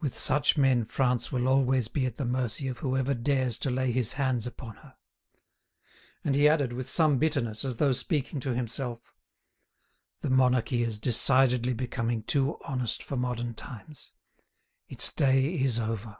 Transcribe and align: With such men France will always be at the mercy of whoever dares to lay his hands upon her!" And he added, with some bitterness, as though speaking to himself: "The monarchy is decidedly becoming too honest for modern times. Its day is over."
With 0.00 0.16
such 0.16 0.56
men 0.56 0.86
France 0.86 1.30
will 1.30 1.46
always 1.46 1.88
be 1.88 2.06
at 2.06 2.16
the 2.16 2.24
mercy 2.24 2.66
of 2.66 2.78
whoever 2.78 3.12
dares 3.12 3.58
to 3.58 3.68
lay 3.68 3.92
his 3.92 4.14
hands 4.14 4.46
upon 4.46 4.76
her!" 4.76 4.96
And 6.24 6.34
he 6.34 6.48
added, 6.48 6.72
with 6.72 6.88
some 6.88 7.18
bitterness, 7.18 7.62
as 7.62 7.76
though 7.76 7.92
speaking 7.92 8.40
to 8.40 8.54
himself: 8.54 9.14
"The 10.22 10.30
monarchy 10.30 10.82
is 10.82 10.98
decidedly 10.98 11.74
becoming 11.74 12.22
too 12.22 12.58
honest 12.64 13.02
for 13.02 13.18
modern 13.18 13.52
times. 13.52 14.12
Its 14.88 15.12
day 15.12 15.52
is 15.56 15.78
over." 15.78 16.16